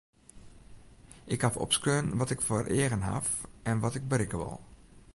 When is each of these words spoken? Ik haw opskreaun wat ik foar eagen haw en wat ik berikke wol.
Ik 1.23 1.41
haw 1.41 1.57
opskreaun 1.57 2.17
wat 2.17 2.29
ik 2.33 2.41
foar 2.41 2.65
eagen 2.65 3.01
haw 3.01 3.23
en 3.63 3.79
wat 3.79 3.95
ik 3.95 4.07
berikke 4.07 4.37
wol. 4.37 4.59